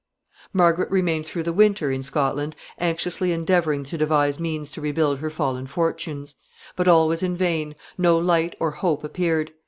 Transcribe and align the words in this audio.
]Margaret 0.53 0.89
remained 0.89 1.27
through 1.27 1.43
the 1.43 1.53
winter 1.53 1.91
in 1.91 2.01
Scotland, 2.01 2.55
anxiously 2.79 3.31
endeavoring 3.31 3.83
to 3.83 3.99
devise 3.99 4.39
means 4.39 4.71
to 4.71 4.81
rebuild 4.81 5.19
her 5.19 5.29
fallen 5.29 5.67
fortunes. 5.67 6.33
But 6.75 6.87
all 6.87 7.07
was 7.07 7.21
in 7.21 7.35
vain; 7.35 7.75
no 7.99 8.17
light 8.17 8.55
or 8.59 8.71
hope 8.71 9.03
appeared. 9.03 9.51